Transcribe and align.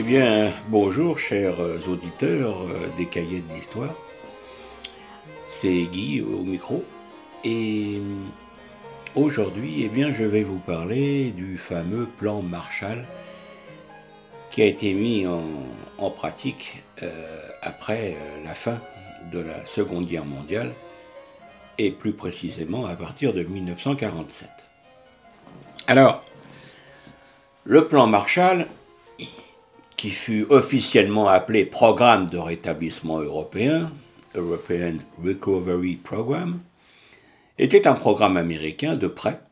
Eh 0.00 0.02
bien, 0.02 0.50
bonjour 0.68 1.18
chers 1.18 1.60
auditeurs 1.86 2.56
des 2.96 3.04
cahiers 3.04 3.42
de 3.46 3.54
l'histoire. 3.54 3.94
C'est 5.46 5.82
Guy 5.92 6.22
au 6.22 6.42
micro. 6.42 6.82
Et 7.44 8.00
aujourd'hui, 9.14 9.82
eh 9.84 9.88
bien, 9.88 10.10
je 10.10 10.24
vais 10.24 10.42
vous 10.42 10.56
parler 10.56 11.32
du 11.32 11.58
fameux 11.58 12.06
plan 12.06 12.40
Marshall 12.40 13.04
qui 14.50 14.62
a 14.62 14.64
été 14.64 14.94
mis 14.94 15.26
en, 15.26 16.10
pratique 16.10 16.82
euh, 17.02 17.50
après 17.60 18.14
euh, 18.14 18.44
la 18.46 18.54
fin 18.54 18.78
de 19.30 19.40
la 19.40 19.66
Seconde 19.66 20.06
Guerre 20.06 20.24
mondiale 20.24 20.72
et 21.76 21.90
plus 21.90 22.14
précisément 22.14 22.86
à 22.86 22.96
partir 22.96 23.34
de 23.34 23.42
1947. 23.42 24.48
Alors, 25.88 26.24
le 27.64 27.86
plan 27.86 28.06
Marshall, 28.06 28.66
qui 30.00 30.10
fut 30.10 30.46
officiellement 30.48 31.28
appelé 31.28 31.66
Programme 31.66 32.30
de 32.30 32.38
rétablissement 32.38 33.18
européen, 33.20 33.92
European 34.34 34.94
Recovery 35.22 35.96
Program, 35.96 36.60
était 37.58 37.86
un 37.86 37.92
programme 37.92 38.38
américain 38.38 38.96
de 38.96 39.08
prêt 39.08 39.42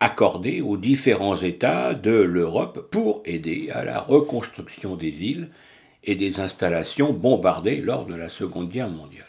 accordé 0.00 0.62
aux 0.62 0.78
différents 0.78 1.36
États 1.36 1.92
de 1.92 2.12
l'Europe 2.12 2.88
pour 2.90 3.20
aider 3.26 3.68
à 3.70 3.84
la 3.84 4.00
reconstruction 4.00 4.96
des 4.96 5.10
villes 5.10 5.50
et 6.02 6.14
des 6.14 6.40
installations 6.40 7.12
bombardées 7.12 7.82
lors 7.82 8.06
de 8.06 8.14
la 8.14 8.30
Seconde 8.30 8.70
Guerre 8.70 8.88
mondiale. 8.88 9.26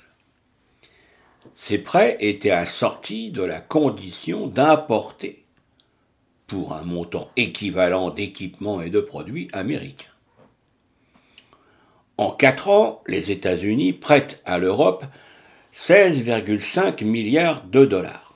Ces 1.53 1.79
prêts 1.79 2.15
étaient 2.21 2.51
assortis 2.51 3.31
de 3.31 3.43
la 3.43 3.59
condition 3.59 4.47
d'importer 4.47 5.43
pour 6.47 6.71
un 6.71 6.83
montant 6.83 7.29
équivalent 7.35 8.09
d'équipements 8.09 8.81
et 8.81 8.89
de 8.89 9.01
produits 9.01 9.49
américains. 9.51 10.08
En 12.19 12.31
quatre 12.31 12.67
ans, 12.67 13.01
les 13.07 13.31
États-Unis 13.31 13.93
prêtent 13.93 14.41
à 14.45 14.57
l'Europe 14.57 15.05
16,5 15.73 17.05
milliards 17.05 17.63
de 17.63 17.85
dollars, 17.85 18.33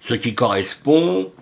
ce 0.00 0.12
qui 0.12 0.34
correspond 0.34 1.32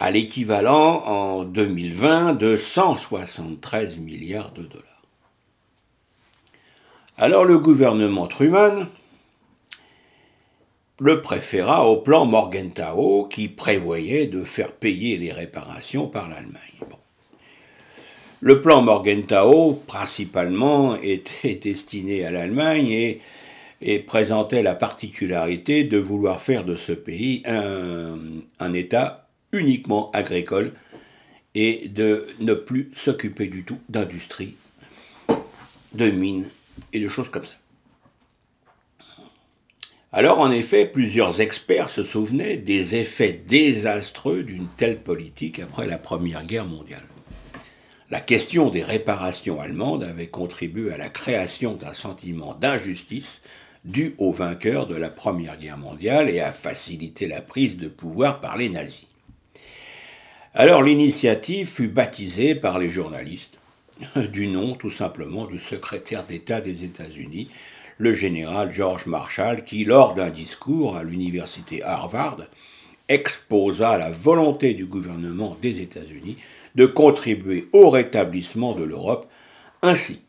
à 0.00 0.10
l'équivalent 0.10 1.02
en 1.04 1.44
2020 1.44 2.32
de 2.32 2.56
173 2.56 3.98
milliards 3.98 4.52
de 4.52 4.62
dollars. 4.62 5.02
Alors 7.18 7.44
le 7.44 7.58
gouvernement 7.58 8.28
Truman 8.28 8.86
le 11.00 11.20
préféra 11.20 11.86
au 11.86 11.98
plan 11.98 12.24
Morgenthau 12.24 13.28
qui 13.30 13.48
prévoyait 13.48 14.26
de 14.26 14.42
faire 14.42 14.72
payer 14.72 15.18
les 15.18 15.32
réparations 15.32 16.08
par 16.08 16.30
l'Allemagne. 16.30 16.80
Le 18.40 18.60
plan 18.60 18.82
Morgenthau, 18.82 19.82
principalement, 19.86 20.96
était 21.02 21.54
destiné 21.54 22.24
à 22.24 22.30
l'Allemagne 22.30 22.90
et, 22.90 23.20
présentait 24.06 24.62
la 24.62 24.74
particularité 24.74 25.84
de 25.84 25.98
vouloir 25.98 26.40
faire 26.40 26.64
de 26.64 26.76
ce 26.76 26.92
pays 26.92 27.42
un, 27.46 28.72
État 28.74 29.28
uniquement 29.52 30.10
agricole 30.12 30.72
et 31.54 31.88
de 31.88 32.26
ne 32.40 32.54
plus 32.54 32.90
s'occuper 32.94 33.46
du 33.46 33.64
tout 33.64 33.78
d'industrie, 33.88 34.54
de 35.94 36.10
mines 36.10 36.48
et 36.92 37.00
de 37.00 37.08
choses 37.08 37.28
comme 37.28 37.44
ça. 37.44 37.54
Alors 40.12 40.40
en 40.40 40.50
effet, 40.50 40.86
plusieurs 40.86 41.40
experts 41.40 41.90
se 41.90 42.02
souvenaient 42.02 42.56
des 42.56 42.96
effets 42.96 43.40
désastreux 43.46 44.42
d'une 44.42 44.68
telle 44.68 44.98
politique 44.98 45.58
après 45.58 45.86
la 45.86 45.98
Première 45.98 46.44
Guerre 46.44 46.66
mondiale. 46.66 47.04
La 48.08 48.20
question 48.20 48.70
des 48.70 48.84
réparations 48.84 49.60
allemandes 49.60 50.04
avait 50.04 50.28
contribué 50.28 50.92
à 50.92 50.96
la 50.96 51.08
création 51.08 51.74
d'un 51.74 51.92
sentiment 51.92 52.54
d'injustice 52.54 53.42
dû 53.84 54.14
aux 54.18 54.32
vainqueurs 54.32 54.86
de 54.86 54.94
la 54.94 55.10
Première 55.10 55.58
Guerre 55.58 55.78
mondiale 55.78 56.30
et 56.30 56.40
a 56.40 56.52
facilité 56.52 57.26
la 57.26 57.40
prise 57.40 57.76
de 57.76 57.88
pouvoir 57.88 58.40
par 58.40 58.56
les 58.56 58.68
nazis. 58.68 59.08
Alors 60.54 60.84
l'initiative 60.84 61.66
fut 61.66 61.88
baptisée 61.88 62.54
par 62.54 62.78
les 62.78 62.90
journalistes 62.90 63.58
du 64.32 64.46
nom 64.46 64.74
tout 64.74 64.90
simplement 64.90 65.46
du 65.46 65.58
secrétaire 65.58 66.24
d'État 66.24 66.60
des 66.60 66.84
États-Unis, 66.84 67.48
le 67.98 68.14
général 68.14 68.72
George 68.72 69.06
Marshall, 69.06 69.64
qui, 69.64 69.84
lors 69.84 70.14
d'un 70.14 70.30
discours 70.30 70.96
à 70.96 71.02
l'université 71.02 71.82
Harvard, 71.82 72.38
exposa 73.08 73.98
la 73.98 74.10
volonté 74.10 74.74
du 74.74 74.86
gouvernement 74.86 75.56
des 75.60 75.80
États-Unis 75.80 76.36
de 76.76 76.86
contribuer 76.86 77.66
au 77.72 77.90
rétablissement 77.90 78.72
de 78.74 78.84
l'Europe. 78.84 79.28
Ainsi, 79.82 80.20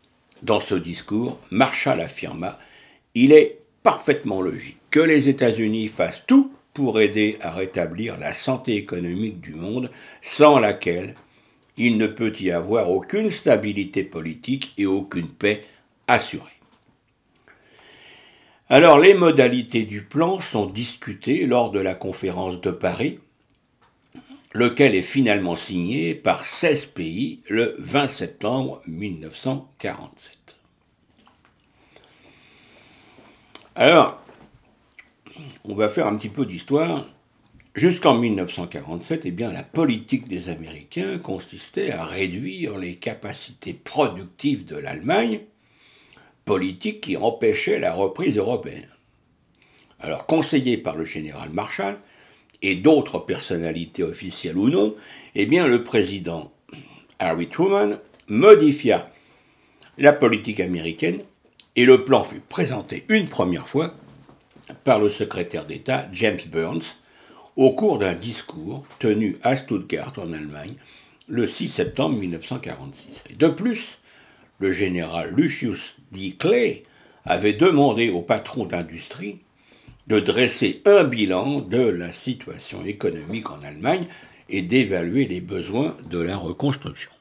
dans 0.41 0.59
ce 0.59 0.75
discours, 0.75 1.39
Marshall 1.51 2.01
affirma 2.01 2.57
Il 3.15 3.31
est 3.31 3.59
parfaitement 3.83 4.41
logique 4.41 4.77
que 4.89 4.99
les 4.99 5.29
États-Unis 5.29 5.87
fassent 5.87 6.23
tout 6.25 6.51
pour 6.73 6.99
aider 6.99 7.37
à 7.41 7.51
rétablir 7.51 8.17
la 8.17 8.33
santé 8.33 8.75
économique 8.75 9.41
du 9.41 9.53
monde, 9.53 9.91
sans 10.21 10.59
laquelle 10.59 11.15
il 11.77 11.97
ne 11.97 12.07
peut 12.07 12.33
y 12.39 12.51
avoir 12.51 12.89
aucune 12.91 13.29
stabilité 13.29 14.03
politique 14.03 14.73
et 14.77 14.85
aucune 14.85 15.29
paix 15.29 15.63
assurée. 16.07 16.43
Alors 18.69 18.99
les 18.99 19.13
modalités 19.13 19.83
du 19.83 20.01
plan 20.01 20.39
sont 20.39 20.65
discutées 20.65 21.45
lors 21.45 21.71
de 21.71 21.79
la 21.79 21.95
conférence 21.95 22.59
de 22.59 22.71
Paris 22.71 23.19
lequel 24.57 24.95
est 24.95 25.03
finalement 25.03 25.55
signé 25.55 26.15
par 26.15 26.43
16 26.43 26.87
pays 26.87 27.41
le 27.47 27.75
20 27.77 28.07
septembre 28.07 28.81
1947. 28.87 30.57
Alors, 33.75 34.19
on 35.63 35.75
va 35.75 35.87
faire 35.89 36.07
un 36.07 36.15
petit 36.15 36.29
peu 36.29 36.47
d'histoire. 36.47 37.05
Jusqu'en 37.75 38.17
1947, 38.17 39.21
eh 39.25 39.31
bien, 39.31 39.53
la 39.53 39.61
politique 39.61 40.27
des 40.27 40.49
Américains 40.49 41.19
consistait 41.19 41.91
à 41.91 42.03
réduire 42.03 42.79
les 42.79 42.95
capacités 42.95 43.73
productives 43.73 44.65
de 44.65 44.77
l'Allemagne, 44.77 45.41
politique 46.45 47.01
qui 47.01 47.15
empêchait 47.15 47.77
la 47.77 47.93
reprise 47.93 48.37
européenne. 48.37 48.89
Alors, 49.99 50.25
conseillé 50.25 50.77
par 50.77 50.95
le 50.95 51.05
général 51.05 51.51
Marshall, 51.51 51.99
et 52.61 52.75
d'autres 52.75 53.19
personnalités 53.19 54.03
officielles 54.03 54.57
ou 54.57 54.69
non, 54.69 54.95
eh 55.35 55.45
bien 55.45 55.67
le 55.67 55.83
président 55.83 56.51
Harry 57.19 57.47
Truman 57.47 57.97
modifia 58.27 59.09
la 59.97 60.13
politique 60.13 60.59
américaine 60.59 61.21
et 61.75 61.85
le 61.85 62.03
plan 62.03 62.23
fut 62.23 62.39
présenté 62.39 63.05
une 63.09 63.27
première 63.27 63.67
fois 63.67 63.93
par 64.83 64.99
le 64.99 65.09
secrétaire 65.09 65.65
d'État 65.65 66.07
James 66.13 66.39
Burns 66.51 66.95
au 67.55 67.71
cours 67.71 67.97
d'un 67.97 68.13
discours 68.13 68.83
tenu 68.99 69.37
à 69.43 69.55
Stuttgart 69.55 70.13
en 70.17 70.33
Allemagne 70.33 70.75
le 71.27 71.45
6 71.47 71.69
septembre 71.69 72.17
1946. 72.17 73.35
de 73.37 73.47
plus, 73.47 73.97
le 74.59 74.71
général 74.71 75.33
Lucius 75.35 75.97
D. 76.11 76.35
Clay 76.37 76.83
avait 77.25 77.53
demandé 77.53 78.09
au 78.09 78.21
patron 78.21 78.65
d'industrie 78.65 79.39
de 80.07 80.19
dresser 80.19 80.81
un 80.85 81.03
bilan 81.03 81.59
de 81.59 81.81
la 81.81 82.11
situation 82.11 82.85
économique 82.85 83.49
en 83.51 83.61
Allemagne 83.61 84.07
et 84.49 84.61
d'évaluer 84.61 85.25
les 85.25 85.41
besoins 85.41 85.95
de 86.09 86.19
la 86.19 86.37
reconstruction. 86.37 87.11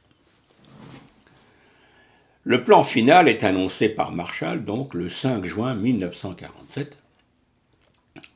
Le 2.44 2.62
plan 2.62 2.84
final 2.84 3.28
est 3.28 3.42
annoncé 3.42 3.88
par 3.88 4.12
Marshall 4.12 4.64
donc 4.64 4.94
le 4.94 5.08
5 5.08 5.44
juin 5.44 5.74
1947 5.74 6.96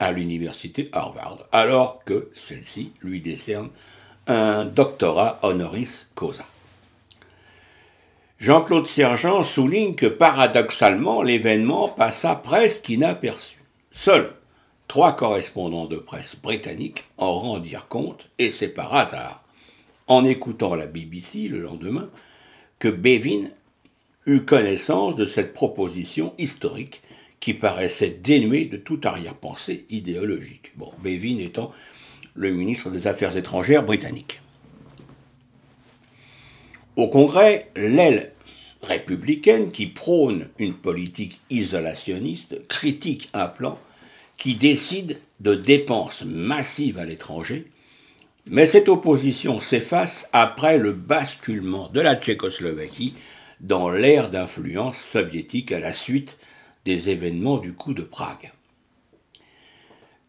à 0.01 0.11
l'université 0.11 0.91
Harvard, 0.93 1.39
alors 1.53 2.03
que 2.05 2.29
celle-ci 2.35 2.93
lui 3.03 3.21
décerne 3.21 3.71
un 4.27 4.65
doctorat 4.65 5.39
honoris 5.43 6.11
causa. 6.17 6.45
Jean-Claude 8.41 8.87
Sergent 8.87 9.45
souligne 9.45 9.95
que 9.95 10.07
paradoxalement 10.07 11.23
l'événement 11.23 11.89
passa 11.89 12.35
presque 12.35 12.89
inaperçu. 12.89 13.59
Seul 13.93 14.31
Trois 14.91 15.13
correspondants 15.13 15.87
de 15.87 15.99
presse 15.99 16.35
britanniques 16.35 17.05
en 17.17 17.33
rendirent 17.33 17.87
compte, 17.87 18.29
et 18.41 18.51
c'est 18.51 18.67
par 18.67 18.93
hasard, 18.93 19.45
en 20.09 20.25
écoutant 20.25 20.75
la 20.75 20.89
BBC 20.89 21.47
le 21.47 21.61
lendemain, 21.61 22.11
que 22.81 22.89
Bevin 22.89 23.51
eut 24.27 24.45
connaissance 24.45 25.15
de 25.15 25.25
cette 25.27 25.55
proposition 25.55 26.35
historique 26.39 27.03
qui 27.39 27.55
paraissait 27.55 28.19
dénuée 28.21 28.65
de 28.65 28.79
toute 28.79 29.07
arrière-pensée 29.07 29.87
idéologique. 29.91 30.73
Bon, 30.75 30.91
Bevin 31.05 31.39
étant 31.39 31.73
le 32.35 32.51
ministre 32.51 32.91
des 32.91 33.07
Affaires 33.07 33.37
étrangères 33.37 33.85
britannique. 33.85 34.41
Au 36.97 37.07
Congrès, 37.07 37.71
l'aile 37.77 38.33
républicaine 38.83 39.71
qui 39.71 39.87
prône 39.87 40.49
une 40.59 40.75
politique 40.75 41.41
isolationniste 41.49 42.67
critique 42.67 43.31
un 43.35 43.47
plan 43.47 43.79
qui 44.41 44.55
décide 44.55 45.21
de 45.41 45.55
dépenses 45.55 46.25
massives 46.25 46.99
à 46.99 47.05
l'étranger, 47.05 47.67
Mais 48.47 48.67
cette 48.67 48.89
opposition 48.89 49.61
s'efface 49.61 50.27
après 50.33 50.79
le 50.79 50.93
basculement 50.93 51.89
de 51.89 52.01
la 52.01 52.17
Tchécoslovaquie 52.17 53.15
dans 53.61 53.91
l'ère 53.91 54.31
d'influence 54.31 54.97
soviétique 54.97 55.73
à 55.73 55.79
la 55.79 55.93
suite 55.93 56.39
des 56.87 57.11
événements 57.11 57.59
du 57.59 57.75
coup 57.75 57.93
de 57.93 58.03
Prague. 58.03 58.51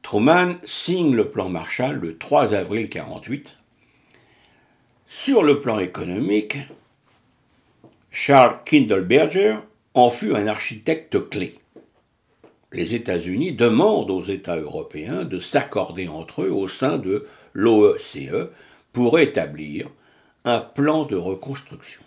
Truman 0.04 0.56
signe 0.66 1.16
le 1.16 1.30
plan 1.30 1.48
Marshall 1.48 1.96
le 1.96 2.18
3 2.18 2.54
avril 2.54 2.90
1948. 2.94 3.56
Sur 5.08 5.42
le 5.42 5.62
plan 5.62 5.80
économique, 5.80 6.58
Charles 8.12 8.60
Kindleberger 8.66 9.56
en 9.94 10.10
fut 10.10 10.36
un 10.36 10.48
architecte 10.48 11.30
clé. 11.30 11.61
Les 12.74 12.96
États-Unis 12.96 13.52
demandent 13.52 14.12
aux 14.12 14.24
États 14.24 14.56
européens 14.56 15.26
de 15.26 15.40
s'accorder 15.40 16.08
entre 16.08 16.44
eux 16.44 16.52
au 16.52 16.68
sein 16.68 16.98
de 16.98 17.26
l'OECE 17.54 18.30
e 18.32 18.52
pour 18.94 19.20
établir 19.20 19.88
un 20.46 20.60
plan 20.60 21.04
de 21.04 21.16
reconstruction. 21.16 22.02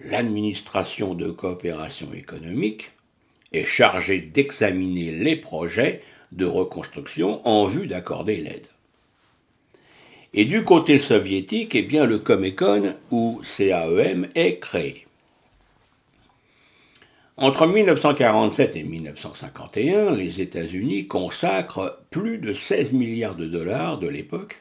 L'administration 0.00 1.14
de 1.14 1.30
coopération 1.30 2.12
économique 2.14 2.92
est 3.52 3.66
chargée 3.66 4.20
d'examiner 4.20 5.10
les 5.10 5.36
projets 5.36 6.02
de 6.32 6.46
reconstruction 6.46 7.46
en 7.46 7.66
vue 7.66 7.86
d'accorder 7.86 8.36
l'aide. 8.36 8.66
Et 10.32 10.44
du 10.44 10.64
côté 10.64 10.98
soviétique, 10.98 11.74
eh 11.74 11.82
bien, 11.82 12.06
le 12.06 12.20
Comecon, 12.20 12.94
ou 13.10 13.42
CAEM, 13.56 14.28
est 14.34 14.58
créé. 14.58 15.06
Entre 17.42 17.66
1947 17.66 18.76
et 18.76 18.82
1951, 18.82 20.10
les 20.10 20.42
États-Unis 20.42 21.06
consacrent 21.06 22.02
plus 22.10 22.36
de 22.36 22.52
16 22.52 22.92
milliards 22.92 23.34
de 23.34 23.46
dollars 23.46 23.96
de 23.96 24.08
l'époque 24.08 24.60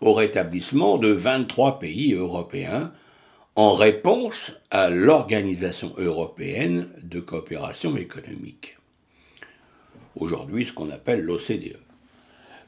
au 0.00 0.12
rétablissement 0.12 0.98
de 0.98 1.10
23 1.10 1.78
pays 1.78 2.14
européens 2.14 2.90
en 3.54 3.72
réponse 3.72 4.52
à 4.72 4.90
l'Organisation 4.90 5.92
européenne 5.96 6.88
de 7.04 7.20
coopération 7.20 7.96
économique. 7.96 8.78
Aujourd'hui, 10.16 10.66
ce 10.66 10.72
qu'on 10.72 10.90
appelle 10.90 11.20
l'OCDE. 11.20 11.78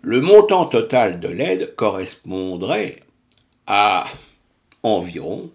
Le 0.03 0.21
montant 0.21 0.67
total 0.67 1.19
de 1.19 1.29
l'aide 1.29 1.75
correspondrait 1.75 3.01
à 3.67 4.05
environ 4.85 5.51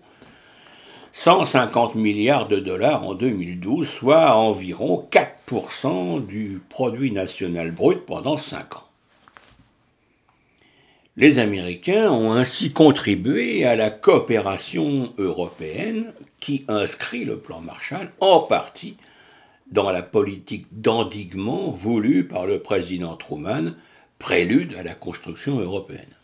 150 1.21 1.95
milliards 1.95 2.48
de 2.48 2.62
dollars 2.62 3.06
en 3.06 3.13
2012, 3.13 3.89
soit 3.89 4.38
environ 4.38 5.06
4% 5.12 6.25
du 6.25 6.62
produit 6.69 7.12
national 7.12 7.71
brut 7.71 8.06
pendant 8.06 8.38
5 8.38 8.77
ans. 8.77 8.88
Les 11.18 11.38
Américains 11.38 12.10
ont 12.10 12.31
ainsi 12.31 12.71
contribué 12.71 13.66
à 13.66 13.75
la 13.75 13.89
coopération 13.89 15.13
européenne 15.18 16.13
qui 16.39 16.63
inscrit 16.69 17.25
le 17.25 17.38
plan 17.38 17.60
Marshall 17.60 18.13
en 18.21 18.39
partie 18.39 18.95
dans 19.69 19.92
la 19.92 20.04
politique 20.04 20.68
d'endiguement 20.71 21.69
voulue 21.69 22.30
par 22.30 22.45
le 22.45 22.60
président 22.60 23.18
Truman, 23.18 23.74
prélude 24.19 24.74
à 24.75 24.83
la 24.83 24.95
construction 24.95 25.60
européenne. 25.60 26.16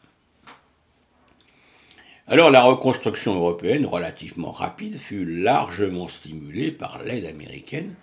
Alors 2.28 2.50
la 2.50 2.64
reconstruction 2.64 3.36
européenne, 3.36 3.86
relativement 3.86 4.52
rapide, 4.52 4.98
fut 4.98 5.26
largement 5.26 6.08
stimulée 6.08 6.72
par 6.72 7.04
l'aide 7.04 7.28
américaine, 7.28 7.96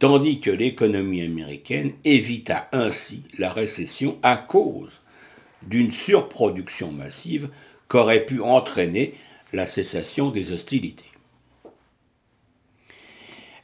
tandis 0.00 0.40
que 0.40 0.50
l'économie 0.50 1.22
américaine 1.22 1.92
évita 2.04 2.68
ainsi 2.72 3.22
la 3.38 3.52
récession 3.52 4.18
à 4.24 4.36
cause 4.36 5.00
d'une 5.62 5.92
surproduction 5.92 6.90
massive 6.90 7.48
qu'aurait 7.86 8.26
pu 8.26 8.40
entraîner 8.40 9.14
la 9.52 9.66
cessation 9.66 10.30
des 10.30 10.52
hostilités. 10.52 11.04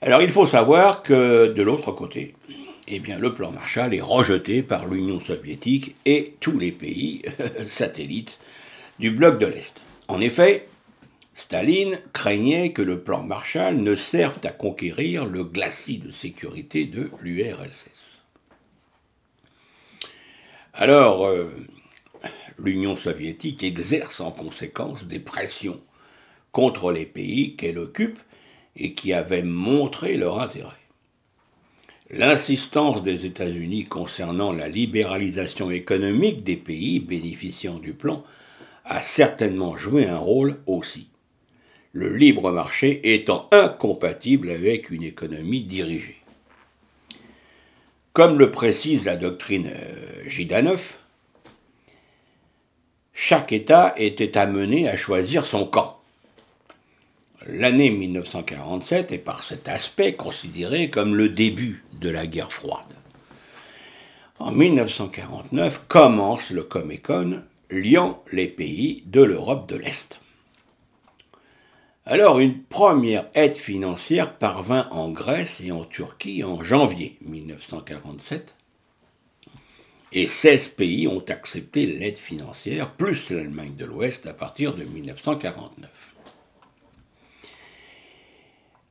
Alors 0.02 0.22
il 0.22 0.30
faut 0.30 0.46
savoir 0.46 1.02
que 1.02 1.52
de 1.52 1.62
l'autre 1.62 1.90
côté, 1.90 2.34
eh 2.86 3.00
bien, 3.00 3.18
le 3.18 3.34
plan 3.34 3.50
Marshall 3.50 3.92
est 3.92 4.00
rejeté 4.00 4.62
par 4.62 4.86
l'Union 4.86 5.18
soviétique 5.18 5.96
et 6.04 6.34
tous 6.38 6.56
les 6.56 6.70
pays 6.70 7.22
satellites 7.66 8.38
du 9.00 9.10
bloc 9.10 9.40
de 9.40 9.46
l'Est. 9.46 9.85
En 10.08 10.20
effet, 10.20 10.68
Staline 11.34 11.98
craignait 12.12 12.72
que 12.72 12.82
le 12.82 13.00
plan 13.00 13.22
Marshall 13.22 13.76
ne 13.76 13.94
serve 13.94 14.38
à 14.44 14.50
conquérir 14.50 15.26
le 15.26 15.44
glacis 15.44 15.98
de 15.98 16.10
sécurité 16.10 16.84
de 16.86 17.10
l'URSS. 17.20 18.22
Alors, 20.72 21.26
euh, 21.26 21.50
l'Union 22.58 22.96
soviétique 22.96 23.62
exerce 23.62 24.20
en 24.20 24.30
conséquence 24.30 25.04
des 25.04 25.20
pressions 25.20 25.80
contre 26.52 26.92
les 26.92 27.06
pays 27.06 27.56
qu'elle 27.56 27.78
occupe 27.78 28.18
et 28.76 28.94
qui 28.94 29.12
avaient 29.12 29.42
montré 29.42 30.16
leur 30.16 30.40
intérêt. 30.40 30.70
L'insistance 32.10 33.02
des 33.02 33.26
États-Unis 33.26 33.84
concernant 33.84 34.52
la 34.52 34.68
libéralisation 34.68 35.70
économique 35.70 36.44
des 36.44 36.56
pays 36.56 37.00
bénéficiant 37.00 37.78
du 37.78 37.94
plan 37.94 38.24
a 38.86 39.02
certainement 39.02 39.76
joué 39.76 40.06
un 40.06 40.16
rôle 40.16 40.58
aussi, 40.66 41.08
le 41.92 42.16
libre 42.16 42.52
marché 42.52 43.14
étant 43.14 43.48
incompatible 43.50 44.50
avec 44.50 44.90
une 44.90 45.02
économie 45.02 45.64
dirigée. 45.64 46.22
Comme 48.12 48.38
le 48.38 48.50
précise 48.50 49.04
la 49.04 49.16
doctrine 49.16 49.70
euh, 49.74 50.22
chaque 53.12 53.52
État 53.52 53.94
était 53.96 54.38
amené 54.38 54.88
à 54.88 54.96
choisir 54.96 55.46
son 55.46 55.66
camp. 55.66 55.98
L'année 57.46 57.90
1947 57.90 59.12
est 59.12 59.18
par 59.18 59.42
cet 59.42 59.68
aspect 59.68 60.14
considérée 60.14 60.90
comme 60.90 61.14
le 61.14 61.28
début 61.28 61.84
de 62.00 62.10
la 62.10 62.26
guerre 62.26 62.52
froide. 62.52 62.84
En 64.38 64.50
1949 64.52 65.84
commence 65.88 66.50
le 66.50 66.62
Comecon 66.62 67.42
liant 67.70 68.22
les 68.32 68.48
pays 68.48 69.02
de 69.06 69.22
l'Europe 69.22 69.68
de 69.68 69.76
l'Est. 69.76 70.20
Alors 72.04 72.38
une 72.38 72.62
première 72.62 73.28
aide 73.34 73.56
financière 73.56 74.38
parvint 74.38 74.88
en 74.92 75.10
Grèce 75.10 75.60
et 75.60 75.72
en 75.72 75.84
Turquie 75.84 76.44
en 76.44 76.62
janvier 76.62 77.18
1947 77.22 78.54
et 80.12 80.26
16 80.26 80.68
pays 80.70 81.08
ont 81.08 81.24
accepté 81.28 81.84
l'aide 81.86 82.16
financière, 82.16 82.92
plus 82.92 83.30
l'Allemagne 83.30 83.74
de 83.76 83.84
l'Ouest 83.84 84.26
à 84.26 84.32
partir 84.32 84.74
de 84.74 84.84
1949. 84.84 86.14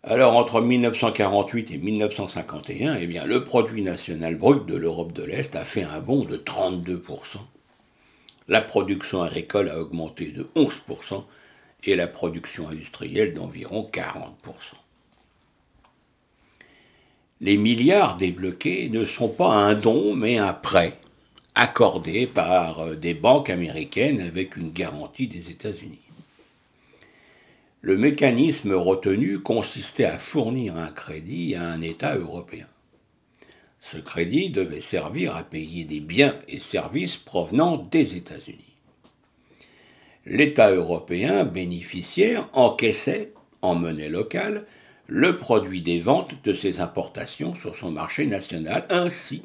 Alors 0.04 0.36
entre 0.36 0.62
1948 0.62 1.72
et 1.72 1.78
1951, 1.78 2.98
eh 2.98 3.08
bien, 3.08 3.26
le 3.26 3.44
produit 3.44 3.82
national 3.82 4.36
brut 4.36 4.68
de 4.68 4.76
l'Europe 4.76 5.14
de 5.14 5.24
l'Est 5.24 5.56
a 5.56 5.66
fait 5.66 5.84
un 5.84 6.00
bond 6.00 6.26
de 6.26 6.38
32%. 6.38 7.38
La 8.48 8.62
production 8.62 9.24
agricole 9.24 9.70
a 9.70 9.80
augmenté 9.80 10.28
de 10.28 10.44
11% 10.56 11.24
et 11.86 11.96
la 11.96 12.08
production 12.08 12.70
industrielle 12.70 13.34
d'environ 13.34 13.90
40%. 13.92 14.30
Les 17.42 17.58
milliards 17.58 18.18
débloqués 18.18 18.90
ne 18.90 19.04
sont 19.04 19.30
pas 19.30 19.54
un 19.54 19.74
don 19.74 20.16
mais 20.16 20.38
un 20.38 20.54
prêt 20.54 21.00
accordé 21.56 22.28
par 22.28 22.80
euh, 22.80 22.96
des 22.96 23.14
banques 23.14 23.50
américaines 23.50 24.20
avec 24.20 24.58
une 24.58 24.72
garantie 24.72 25.28
des 25.28 25.50
États-Unis. 25.50 26.00
Le 27.82 27.98
mécanisme 27.98 28.74
retenu 28.74 29.40
consistait 29.40 30.06
à 30.06 30.18
fournir 30.18 30.76
un 30.76 30.88
crédit 30.88 31.56
à 31.56 31.64
un 31.64 31.82
État 31.82 32.16
européen. 32.16 32.68
Ce 33.92 33.98
crédit 34.00 34.50
devait 34.50 34.82
servir 34.82 35.36
à 35.36 35.44
payer 35.44 35.84
des 35.84 36.00
biens 36.00 36.36
et 36.48 36.60
services 36.60 37.18
provenant 37.18 37.78
des 37.78 38.16
États-Unis. 38.16 38.74
L'État 40.26 40.72
européen 40.72 41.46
bénéficiaire 41.46 42.50
encaissait, 42.54 43.32
en 43.62 43.76
monnaie 43.76 44.10
locale, 44.10 44.66
le 45.06 45.38
produit 45.38 45.84
des 45.84 46.00
ventes 46.00 46.34
de 46.44 46.56
ses 46.56 46.80
importations 46.80 47.54
sur 47.54 47.76
son 47.76 47.92
marché 47.92 48.26
national 48.26 48.88
ainsi 48.90 49.44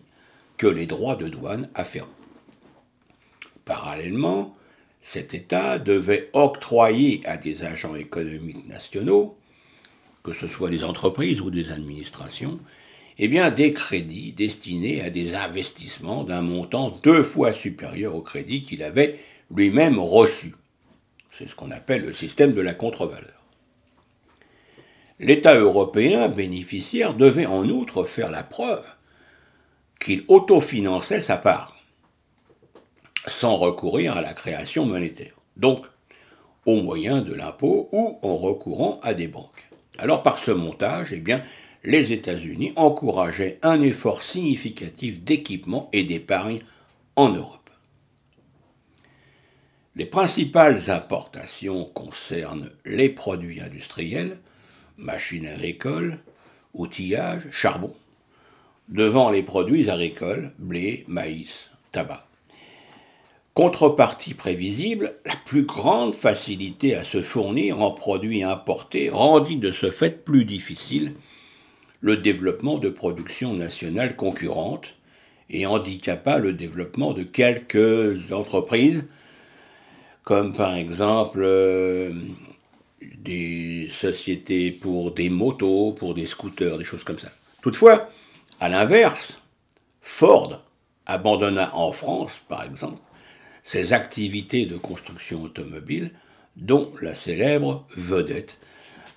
que 0.57 0.67
les 0.67 0.87
droits 0.87 1.17
de 1.17 1.29
douane 1.29 1.69
afférents. 1.75 2.09
Parallèlement, 3.67 4.57
cet 5.03 5.35
État 5.35 5.79
devait 5.79 6.31
octroyer 6.33 7.21
à 7.27 7.37
des 7.37 7.63
agents 7.63 7.95
économiques 7.95 8.67
nationaux, 8.67 9.37
que 10.23 10.33
ce 10.33 10.49
soit 10.49 10.71
des 10.71 10.85
entreprises 10.85 11.43
ou 11.43 11.51
des 11.51 11.71
administrations, 11.73 12.59
eh 13.23 13.29
bien, 13.29 13.51
des 13.51 13.75
crédits 13.75 14.33
destinés 14.33 15.03
à 15.03 15.11
des 15.11 15.35
investissements 15.35 16.25
d'un 16.25 16.41
montant 16.41 16.89
deux 17.03 17.23
fois 17.23 17.53
supérieur 17.53 18.15
au 18.15 18.23
crédit 18.23 18.65
qu'il 18.65 18.83
avait 18.83 19.19
lui-même 19.55 19.99
reçu. 19.99 20.55
C'est 21.37 21.47
ce 21.47 21.55
qu'on 21.55 21.71
appelle 21.71 22.01
le 22.01 22.15
système 22.15 22.55
de 22.55 22.63
la 22.63 22.73
contre-valeur. 22.73 23.45
L'État 25.19 25.55
européen 25.55 26.29
bénéficiaire 26.29 27.13
devait 27.13 27.45
en 27.45 27.69
outre 27.69 28.05
faire 28.05 28.31
la 28.31 28.43
preuve 28.43 28.87
qu'il 30.01 30.25
autofinançait 30.29 31.21
sa 31.21 31.37
part. 31.37 31.77
sans 33.27 33.59
recourir 33.59 34.17
à 34.17 34.23
la 34.23 34.33
création 34.33 34.87
monétaire. 34.87 35.35
Donc, 35.59 35.85
au 36.65 36.81
moyen 36.81 37.21
de 37.21 37.35
l'impôt 37.35 37.91
ou 37.93 38.19
en 38.23 38.35
recourant 38.39 38.99
à 39.03 39.13
des 39.13 39.29
banques. 39.29 39.69
Alors 39.99 40.23
par 40.23 40.39
ce 40.39 40.53
montage, 40.53 41.13
eh 41.13 41.19
bien, 41.19 41.43
les 41.85 42.13
États-Unis 42.13 42.73
encourageaient 42.77 43.59
un 43.63 43.81
effort 43.81 44.23
significatif 44.23 45.21
d'équipement 45.21 45.89
et 45.93 46.05
d'épargne 46.05 46.61
en 47.17 47.31
Europe. 47.31 47.71
Les 49.97 50.07
principales 50.07 50.91
importations 50.91 51.85
concernent 51.85 52.71
les 52.85 53.09
produits 53.09 53.61
industriels, 53.61 54.39
machines 54.97 55.47
agricoles, 55.47 56.19
outillage, 56.75 57.49
charbon, 57.51 57.95
devant 58.89 59.31
les 59.31 59.43
produits 59.43 59.91
agricoles, 59.91 60.53
blé, 60.59 61.05
maïs, 61.09 61.71
tabac. 61.93 62.27
Contrepartie 63.55 64.35
prévisible, 64.35 65.17
la 65.27 65.35
plus 65.45 65.65
grande 65.65 66.15
facilité 66.15 66.95
à 66.95 67.03
se 67.03 67.21
fournir 67.21 67.81
en 67.81 67.91
produits 67.91 68.45
importés 68.45 69.11
rendit 69.11 69.57
de 69.57 69.73
ce 69.73 69.91
fait 69.91 70.25
plus 70.25 70.45
difficile 70.45 71.15
le 72.01 72.17
développement 72.17 72.79
de 72.79 72.89
productions 72.89 73.55
nationales 73.55 74.17
concurrentes 74.17 74.95
et 75.51 75.67
handicapa 75.67 76.39
le 76.39 76.53
développement 76.53 77.13
de 77.13 77.23
quelques 77.23 78.33
entreprises, 78.33 79.07
comme 80.23 80.55
par 80.55 80.75
exemple 80.77 81.41
euh, 81.43 82.13
des 83.19 83.89
sociétés 83.91 84.71
pour 84.71 85.13
des 85.13 85.29
motos, 85.29 85.93
pour 85.93 86.15
des 86.15 86.27
scooters, 86.27 86.79
des 86.79 86.85
choses 86.85 87.05
comme 87.05 87.19
ça. 87.19 87.31
Toutefois, 87.63 88.09
à 88.61 88.69
l'inverse, 88.69 89.41
Ford 90.01 90.63
abandonna 91.07 91.75
en 91.75 91.93
France, 91.93 92.41
par 92.49 92.65
exemple, 92.65 93.01
ses 93.63 93.93
activités 93.93 94.67
de 94.67 94.77
construction 94.77 95.43
automobile, 95.43 96.13
dont 96.57 96.93
la 97.01 97.15
célèbre 97.15 97.87
vedette. 97.97 98.59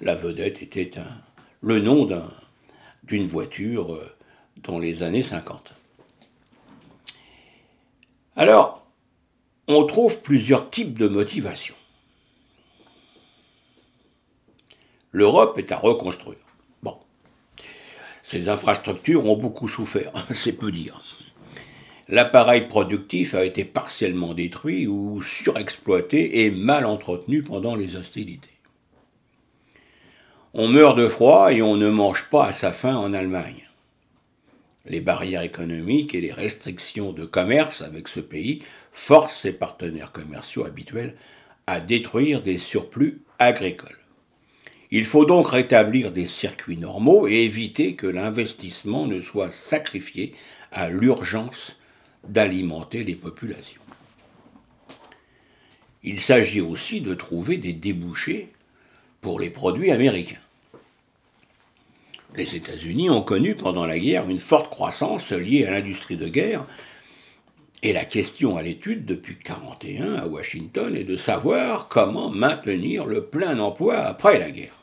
La 0.02 0.16
vedette 0.16 0.62
était 0.62 0.92
le 1.62 1.80
nom 1.80 2.06
d'une 3.04 3.28
voiture 3.28 3.96
euh, 3.96 4.16
dans 4.58 4.80
les 4.80 5.04
années 5.04 5.24
50. 5.24 5.74
Alors, 8.36 8.86
on 9.68 9.86
trouve 9.86 10.22
plusieurs 10.22 10.70
types 10.70 10.98
de 10.98 11.08
motivations. 11.08 11.76
L'Europe 15.12 15.58
est 15.60 15.72
à 15.72 15.78
reconstruire. 15.78 16.40
Bon, 16.82 16.98
ces 18.24 18.50
infrastructures 18.50 19.26
ont 19.26 19.38
beaucoup 19.38 19.68
souffert, 19.68 20.12
c'est 20.32 20.54
peu 20.54 20.72
dire. 20.72 21.04
L'appareil 22.10 22.68
productif 22.68 23.34
a 23.34 23.46
été 23.46 23.64
partiellement 23.64 24.34
détruit 24.34 24.88
ou 24.88 25.22
surexploité 25.22 26.44
et 26.44 26.52
mal 26.52 26.86
entretenu 26.86 27.44
pendant 27.44 27.76
les 27.76 27.96
hostilités. 27.96 28.53
On 30.56 30.68
meurt 30.68 30.96
de 30.96 31.08
froid 31.08 31.52
et 31.52 31.64
on 31.64 31.78
ne 31.78 31.90
mange 31.90 32.26
pas 32.30 32.46
à 32.46 32.54
sa 32.54 32.72
faim 32.72 32.96
en 32.96 33.12
Allemagne. 33.12 33.68
Les 34.86 35.02
barrières 35.02 35.42
économiques 35.42 36.14
et 36.14 36.22
les 36.22 36.32
restrictions 36.32 37.12
de 37.12 37.26
commerce 37.26 37.82
avec 37.82 38.08
ce 38.08 38.20
pays 38.20 38.62
forcent 38.92 39.42
ses 39.42 39.54
partenaires 39.54 40.12
commerciaux 40.12 40.64
habituels 40.64 41.16
à 41.66 41.80
détruire 41.80 42.44
des 42.44 42.60
surplus 42.60 43.24
agricoles. 43.40 43.98
Il 44.92 45.06
faut 45.06 45.26
donc 45.26 45.48
rétablir 45.48 46.12
des 46.12 46.28
circuits 46.28 46.78
normaux 46.78 47.28
et 47.28 47.46
éviter 47.46 47.96
que 47.96 48.06
l'investissement 48.06 49.08
ne 49.08 49.22
soit 49.22 49.52
sacrifié 49.52 50.36
à 50.72 50.88
l'urgence 50.90 51.80
d'alimenter 52.30 53.04
les 53.04 53.16
populations. 53.16 53.82
Il 56.04 56.20
s'agit 56.20 56.62
aussi 56.62 57.02
de 57.02 57.16
trouver 57.16 57.58
des 57.58 57.74
débouchés 57.74 58.54
pour 59.20 59.40
les 59.40 59.50
produits 59.50 59.90
américains. 59.90 60.43
Les 62.36 62.56
États-Unis 62.56 63.10
ont 63.10 63.22
connu 63.22 63.56
pendant 63.56 63.86
la 63.86 64.00
guerre 64.00 64.30
une 64.30 64.40
forte 64.40 64.72
croissance 64.72 65.32
liée 65.32 65.66
à 65.66 65.72
l'industrie 65.72 66.18
de 66.18 66.28
guerre, 66.28 66.66
et 67.84 67.94
la 67.94 68.06
question 68.06 68.58
à 68.58 68.62
l'étude 68.62 69.06
depuis 69.06 69.36
1941 69.36 70.16
à 70.16 70.28
Washington 70.28 70.96
est 70.96 71.04
de 71.04 71.18
savoir 71.18 71.90
comment 71.90 72.30
maintenir 72.30 73.06
le 73.06 73.26
plein 73.26 73.60
emploi 73.60 73.98
après 73.98 74.40
la 74.40 74.52
guerre. 74.52 74.78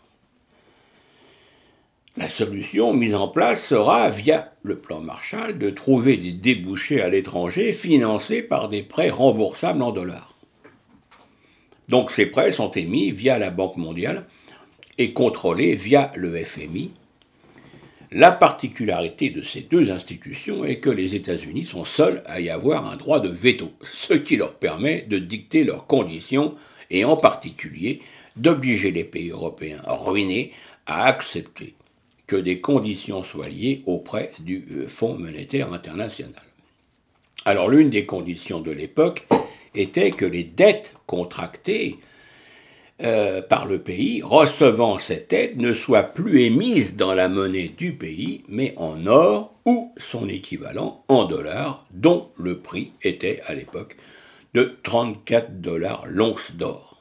La 2.17 2.29
solution 2.29 2.93
mise 2.93 3.15
en 3.15 3.29
place 3.29 3.65
sera, 3.65 4.11
via 4.11 4.53
le 4.63 4.79
plan 4.79 5.01
Marshall, 5.01 5.59
de 5.59 5.71
trouver 5.71 6.19
des 6.19 6.33
débouchés 6.33 7.01
à 7.01 7.09
l'étranger 7.09 7.73
financés 7.73 8.43
par 8.43 8.69
des 8.69 8.83
prêts 8.83 9.11
remboursables 9.11 9.83
en 9.83 9.93
dollars. 9.93 10.35
Donc 11.89 12.11
ces 12.11 12.27
prêts 12.27 12.53
sont 12.53 12.71
émis 12.73 13.11
via 13.11 13.39
la 13.39 13.51
Banque 13.51 13.79
mondiale 13.79 14.27
et 14.99 15.13
contrôlés 15.13 15.75
via 15.75 16.13
le 16.15 16.37
FMI. 16.37 16.93
La 18.13 18.33
particularité 18.33 19.31
de 19.31 19.41
ces 19.41 19.61
deux 19.61 19.93
institutions 19.93 20.65
est 20.65 20.81
que 20.81 20.91
les 20.91 21.15
États-Unis 21.15 21.65
sont 21.65 21.85
seuls 21.85 22.25
à 22.27 22.41
y 22.41 22.51
avoir 22.51 22.91
un 22.91 22.97
droit 22.97 23.21
de 23.21 23.29
veto, 23.29 23.71
ce 23.85 24.15
qui 24.15 24.37
leur 24.37 24.55
permet 24.55 25.03
de 25.03 25.19
dicter 25.19 25.63
leurs 25.63 25.87
conditions 25.87 26.57
et 26.91 27.05
en 27.05 27.17
particulier 27.17 28.03
d'obliger 28.35 28.91
les 28.91 29.05
pays 29.05 29.31
européens 29.31 29.81
ruinés 29.87 30.53
à 30.87 31.05
accepter 31.05 31.75
que 32.27 32.35
des 32.35 32.61
conditions 32.61 33.23
soient 33.23 33.49
liées 33.49 33.83
auprès 33.87 34.33
du 34.41 34.65
euh, 34.73 34.89
Fonds 34.89 35.17
monétaire 35.17 35.73
international. 35.73 36.43
Alors 37.45 37.69
l'une 37.69 37.91
des 37.91 38.07
conditions 38.07 38.61
de 38.61 38.73
l'époque 38.73 39.27
était 39.75 40.11
que 40.11 40.25
les 40.25 40.45
dettes 40.45 40.95
contractées 41.07 41.99
euh, 43.03 43.41
par 43.41 43.67
le 43.67 43.79
pays 43.79 44.23
recevant 44.23 44.99
cette 44.99 45.33
aide 45.33 45.59
ne 45.59 45.73
soient 45.73 46.03
plus 46.03 46.43
émises 46.43 46.97
dans 46.97 47.15
la 47.15 47.29
monnaie 47.29 47.69
du 47.69 47.95
pays, 47.95 48.45
mais 48.49 48.75
en 48.77 49.07
or 49.07 49.55
ou 49.65 49.93
son 49.97 50.29
équivalent 50.29 51.05
en 51.09 51.25
dollars, 51.25 51.87
dont 51.93 52.29
le 52.37 52.59
prix 52.59 52.93
était 53.03 53.41
à 53.47 53.55
l'époque 53.55 53.97
de 54.55 54.77
34 54.83 55.61
dollars 55.61 56.05
l'once 56.07 56.53
d'or. 56.53 57.01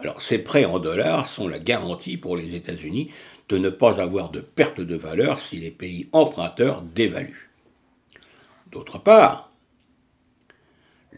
Alors 0.00 0.20
ces 0.20 0.38
prêts 0.38 0.64
en 0.64 0.78
dollars 0.78 1.26
sont 1.26 1.46
la 1.46 1.58
garantie 1.58 2.16
pour 2.16 2.36
les 2.36 2.54
États-Unis 2.56 3.10
de 3.48 3.58
ne 3.58 3.70
pas 3.70 4.00
avoir 4.00 4.30
de 4.30 4.40
perte 4.40 4.80
de 4.80 4.96
valeur 4.96 5.40
si 5.40 5.58
les 5.58 5.70
pays 5.70 6.08
emprunteurs 6.12 6.82
dévaluent. 6.82 7.50
D'autre 8.72 8.98
part, 8.98 9.49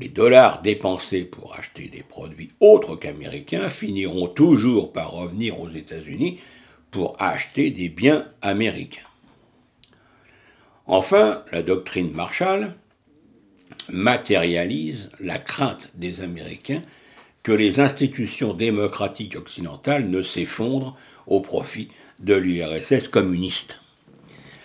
les 0.02 0.09
dollars 0.09 0.62
dépensés 0.62 1.23
pour 1.23 1.54
acheter 1.54 1.87
des 1.87 2.02
produits 2.02 2.50
autres 2.59 2.97
qu'américains 2.97 3.68
finiront 3.68 4.26
toujours 4.26 4.92
par 4.92 5.12
revenir 5.12 5.61
aux 5.61 5.71
États-Unis 5.71 6.40
pour 6.90 7.14
acheter 7.21 7.71
des 7.71 7.88
biens 7.88 8.26
américains. 8.42 9.06
Enfin, 10.88 11.44
la 11.52 11.62
doctrine 11.62 12.11
Marshall 12.11 12.75
matérialise 13.88 15.12
la 15.21 15.38
crainte 15.38 15.88
des 15.94 16.21
Américains 16.21 16.82
que 17.44 17.52
les 17.52 17.78
institutions 17.78 18.54
démocratiques 18.54 19.37
occidentales 19.37 20.11
ne 20.11 20.21
s'effondrent 20.21 20.97
au 21.28 21.40
profit 21.40 21.90
de 22.18 22.35
l'URSS 22.35 23.06
communiste. 23.06 23.78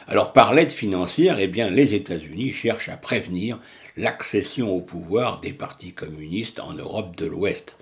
Alors 0.07 0.33
par 0.33 0.55
l'aide 0.55 0.71
financière, 0.71 1.37
eh 1.39 1.45
les 1.45 1.93
États-Unis 1.93 2.53
cherchent 2.53 2.89
à 2.89 2.97
prévenir 2.97 3.59
l'accession 3.97 4.71
au 4.71 4.81
pouvoir 4.81 5.41
des 5.41 5.53
partis 5.53 5.91
communistes 5.91 6.59
en 6.59 6.73
Europe 6.73 7.15
de 7.15 7.25
l'Ouest. 7.25 7.77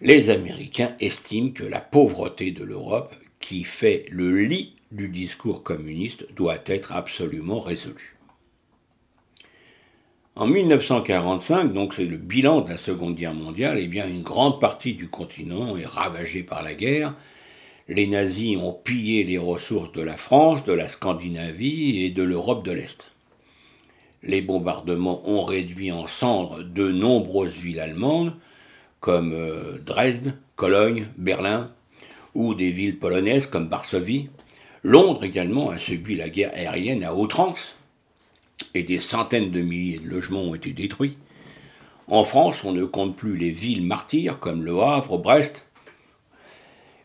Les 0.00 0.30
Américains 0.30 0.94
estiment 1.00 1.50
que 1.50 1.64
la 1.64 1.80
pauvreté 1.80 2.52
de 2.52 2.62
l'Europe, 2.62 3.14
qui 3.40 3.64
fait 3.64 4.04
le 4.10 4.38
lit 4.38 4.76
du 4.92 5.08
discours 5.08 5.62
communiste, 5.62 6.32
doit 6.34 6.62
être 6.66 6.92
absolument 6.92 7.60
résolue. 7.60 8.16
En 10.36 10.46
1945, 10.46 11.72
donc 11.72 11.94
c'est 11.94 12.04
le 12.04 12.16
bilan 12.16 12.60
de 12.60 12.68
la 12.68 12.76
Seconde 12.76 13.16
Guerre 13.16 13.34
mondiale, 13.34 13.78
eh 13.80 13.88
bien 13.88 14.06
une 14.06 14.22
grande 14.22 14.60
partie 14.60 14.94
du 14.94 15.08
continent 15.08 15.76
est 15.76 15.84
ravagée 15.84 16.44
par 16.44 16.62
la 16.62 16.74
guerre, 16.74 17.14
les 17.88 18.06
nazis 18.06 18.56
ont 18.56 18.72
pillé 18.72 19.24
les 19.24 19.38
ressources 19.38 19.90
de 19.92 20.02
la 20.02 20.16
France, 20.16 20.64
de 20.64 20.72
la 20.72 20.86
Scandinavie 20.86 22.04
et 22.04 22.10
de 22.10 22.22
l'Europe 22.22 22.64
de 22.64 22.70
l'Est. 22.70 23.10
Les 24.22 24.42
bombardements 24.42 25.22
ont 25.28 25.44
réduit 25.44 25.92
en 25.92 26.06
cendres 26.06 26.62
de 26.62 26.90
nombreuses 26.90 27.54
villes 27.54 27.80
allemandes, 27.80 28.34
comme 29.00 29.32
euh, 29.32 29.78
Dresde, 29.84 30.34
Cologne, 30.56 31.06
Berlin, 31.16 31.70
ou 32.34 32.54
des 32.54 32.70
villes 32.70 32.98
polonaises 32.98 33.46
comme 33.46 33.68
Varsovie. 33.68 34.28
Londres 34.82 35.24
également 35.24 35.70
a 35.70 35.78
subi 35.78 36.16
la 36.16 36.28
guerre 36.28 36.52
aérienne 36.54 37.04
à 37.04 37.14
outrance, 37.14 37.76
et 38.74 38.82
des 38.82 38.98
centaines 38.98 39.50
de 39.50 39.60
milliers 39.60 39.98
de 39.98 40.08
logements 40.08 40.42
ont 40.42 40.54
été 40.54 40.72
détruits. 40.72 41.16
En 42.08 42.24
France, 42.24 42.64
on 42.64 42.72
ne 42.72 42.84
compte 42.84 43.16
plus 43.16 43.36
les 43.36 43.50
villes 43.50 43.86
martyrs 43.86 44.40
comme 44.40 44.64
Le 44.64 44.80
Havre, 44.80 45.18
Brest, 45.18 45.64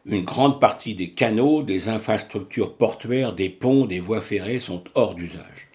une 0.05 0.23
grande 0.23 0.59
partie 0.59 0.95
des 0.95 1.11
canaux, 1.11 1.63
des 1.63 1.89
infrastructures 1.89 2.75
portuaires, 2.75 3.33
des 3.33 3.49
ponts, 3.49 3.85
des 3.85 3.99
voies 3.99 4.21
ferrées 4.21 4.59
sont 4.59 4.83
hors 4.95 5.15
d'usage. 5.15 5.69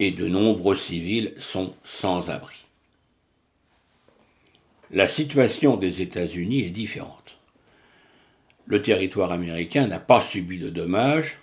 Et 0.00 0.10
de 0.10 0.26
nombreux 0.26 0.74
civils 0.74 1.34
sont 1.38 1.74
sans 1.84 2.30
abri. 2.30 2.56
La 4.90 5.06
situation 5.06 5.76
des 5.76 6.02
États-Unis 6.02 6.64
est 6.64 6.70
différente. 6.70 7.36
Le 8.66 8.82
territoire 8.82 9.30
américain 9.30 9.86
n'a 9.86 10.00
pas 10.00 10.22
subi 10.22 10.58
de 10.58 10.70
dommages. 10.70 11.38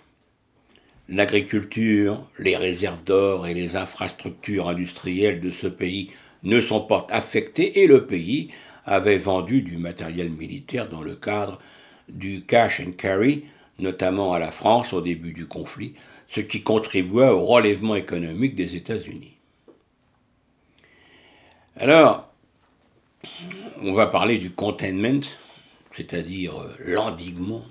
L'agriculture, 1.08 2.28
les 2.38 2.56
réserves 2.56 3.04
d'or 3.04 3.46
et 3.46 3.54
les 3.54 3.76
infrastructures 3.76 4.68
industrielles 4.68 5.40
de 5.40 5.50
ce 5.50 5.66
pays 5.66 6.10
ne 6.42 6.60
sont 6.60 6.82
pas 6.82 7.06
affectées 7.10 7.80
et 7.80 7.86
le 7.86 8.06
pays 8.06 8.50
avait 8.84 9.18
vendu 9.18 9.62
du 9.62 9.78
matériel 9.78 10.30
militaire 10.30 10.88
dans 10.88 11.02
le 11.02 11.14
cadre 11.14 11.58
du 12.08 12.44
cash 12.44 12.80
and 12.80 12.92
carry, 12.92 13.44
notamment 13.78 14.32
à 14.32 14.38
la 14.38 14.50
France 14.50 14.92
au 14.92 15.00
début 15.00 15.32
du 15.32 15.46
conflit, 15.46 15.94
ce 16.28 16.40
qui 16.40 16.62
contribua 16.62 17.34
au 17.34 17.40
relèvement 17.40 17.96
économique 17.96 18.54
des 18.54 18.76
États-Unis. 18.76 19.34
Alors, 21.76 22.32
on 23.80 23.92
va 23.92 24.06
parler 24.06 24.38
du 24.38 24.50
containment, 24.50 25.26
c'est-à-dire 25.90 26.60
euh, 26.60 26.74
l'endiguement. 26.80 27.64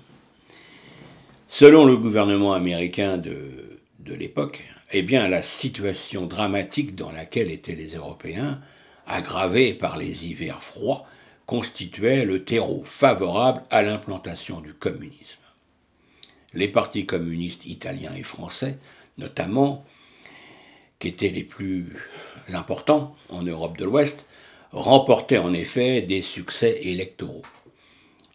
Selon 1.46 1.84
le 1.84 1.96
gouvernement 1.96 2.52
américain 2.52 3.16
de, 3.16 3.80
de 4.00 4.14
l'époque, 4.14 4.64
eh 4.92 5.02
bien, 5.02 5.28
la 5.28 5.42
situation 5.42 6.26
dramatique 6.26 6.94
dans 6.94 7.12
laquelle 7.12 7.50
étaient 7.50 7.74
les 7.74 7.94
Européens, 7.94 8.60
aggravée 9.06 9.72
par 9.74 9.96
les 9.98 10.26
hivers 10.26 10.62
froids, 10.62 11.06
constituait 11.46 12.24
le 12.24 12.44
terreau 12.44 12.82
favorable 12.84 13.62
à 13.70 13.82
l'implantation 13.82 14.60
du 14.60 14.74
communisme. 14.74 15.38
Les 16.54 16.68
partis 16.68 17.06
communistes 17.06 17.66
italiens 17.66 18.14
et 18.16 18.22
français, 18.22 18.78
notamment, 19.18 19.84
qui 20.98 21.08
étaient 21.08 21.28
les 21.28 21.44
plus 21.44 21.96
importants 22.52 23.14
en 23.28 23.42
Europe 23.42 23.76
de 23.76 23.84
l'Ouest, 23.84 24.26
remportaient 24.72 25.38
en 25.38 25.52
effet 25.52 26.02
des 26.02 26.22
succès 26.22 26.80
électoraux. 26.82 27.42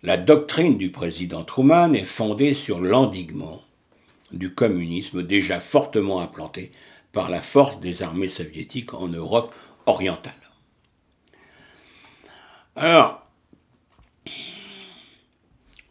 La 0.04 0.18
doctrine 0.18 0.78
du 0.78 0.92
président 0.92 1.44
Truman 1.44 1.94
est 1.94 2.04
fondée 2.04 2.54
sur 2.54 2.82
l'endiguement 2.82 3.62
du 4.32 4.54
communisme 4.54 5.24
déjà 5.24 5.60
fortement 5.60 6.20
implanté 6.22 6.72
par 7.12 7.30
la 7.30 7.42
force 7.42 7.80
des 7.80 8.04
armées 8.04 8.28
soviétiques 8.28 8.94
en 8.94 9.08
Europe 9.08 9.54
orientale. 9.86 10.34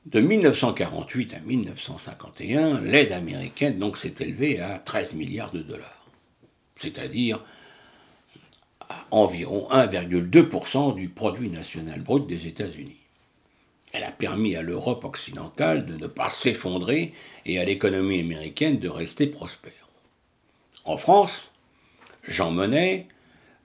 De 0.06 0.20
1948 0.20 1.34
à 1.34 1.40
1951, 1.40 2.80
l'aide 2.80 3.12
américaine 3.12 3.78
donc 3.78 3.96
s'est 3.96 4.14
élevée 4.20 4.60
à 4.60 4.78
13 4.78 5.14
milliards 5.14 5.52
de 5.52 5.62
dollars, 5.62 6.06
c'est-à-dire 6.76 7.40
à 8.80 9.06
environ 9.10 9.68
1,2% 9.70 10.94
du 10.96 11.08
produit 11.08 11.50
national 11.50 12.00
brut 12.00 12.26
des 12.26 12.46
États-Unis. 12.46 12.96
Elle 13.92 14.04
a 14.04 14.10
permis 14.10 14.56
à 14.56 14.62
l'Europe 14.62 15.04
occidentale 15.04 15.86
de 15.86 15.96
ne 15.96 16.06
pas 16.06 16.30
s'effondrer 16.30 17.12
et 17.44 17.58
à 17.58 17.64
l'économie 17.64 18.20
américaine 18.20 18.78
de 18.78 18.88
rester 18.88 19.26
prospère. 19.26 19.72
En 20.84 20.96
France, 20.96 21.52
Jean 22.24 22.50
Monnet, 22.50 23.06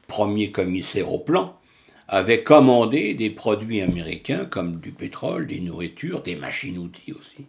premier 0.07 0.51
commissaire 0.51 1.11
au 1.11 1.19
plan, 1.19 1.57
avait 2.07 2.43
commandé 2.43 3.13
des 3.13 3.29
produits 3.29 3.81
américains 3.81 4.45
comme 4.45 4.79
du 4.79 4.91
pétrole, 4.91 5.47
des 5.47 5.59
nourritures, 5.59 6.21
des 6.21 6.35
machines-outils 6.35 7.13
aussi, 7.13 7.45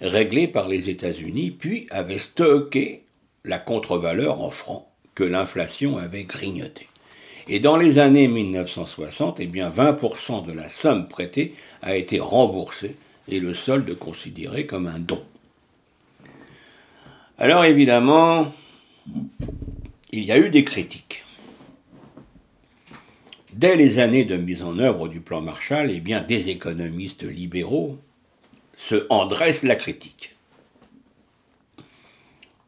réglés 0.00 0.48
par 0.48 0.68
les 0.68 0.90
États-Unis, 0.90 1.50
puis 1.50 1.86
avait 1.90 2.18
stocké 2.18 3.04
la 3.44 3.58
contre-valeur 3.58 4.40
en 4.40 4.50
francs 4.50 4.86
que 5.14 5.24
l'inflation 5.24 5.98
avait 5.98 6.24
grignoté. 6.24 6.88
Et 7.48 7.58
dans 7.58 7.76
les 7.76 7.98
années 7.98 8.28
1960, 8.28 9.40
eh 9.40 9.46
bien 9.46 9.68
20% 9.68 10.46
de 10.46 10.52
la 10.52 10.68
somme 10.68 11.08
prêtée 11.08 11.54
a 11.82 11.96
été 11.96 12.20
remboursée 12.20 12.96
et 13.28 13.40
le 13.40 13.52
solde 13.52 13.98
considéré 13.98 14.66
comme 14.66 14.86
un 14.86 15.00
don. 15.00 15.22
Alors 17.38 17.64
évidemment, 17.64 18.52
il 20.12 20.22
y 20.22 20.30
a 20.30 20.38
eu 20.38 20.50
des 20.50 20.64
critiques. 20.64 21.24
Dès 23.52 23.76
les 23.76 23.98
années 23.98 24.24
de 24.24 24.36
mise 24.36 24.62
en 24.62 24.78
œuvre 24.78 25.08
du 25.08 25.20
plan 25.20 25.42
Marshall, 25.42 25.90
eh 25.90 26.00
bien, 26.00 26.22
des 26.22 26.48
économistes 26.48 27.24
libéraux 27.24 27.98
se 28.76 29.06
en 29.10 29.26
dressent 29.26 29.64
la 29.64 29.76
critique. 29.76 30.34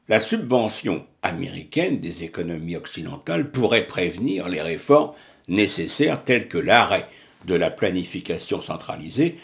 La 0.08 0.20
subvention 0.20 1.06
américaine 1.22 2.00
des 2.00 2.24
économies 2.24 2.76
occidentales 2.76 3.50
pourrait 3.50 3.86
prévenir 3.86 4.48
les 4.48 4.60
réformes 4.60 5.14
nécessaires 5.48 6.22
telles 6.22 6.48
que 6.48 6.58
l'arrêt 6.58 7.08
de 7.46 7.54
la 7.54 7.70
planification 7.70 8.60
centralisée 8.60 9.38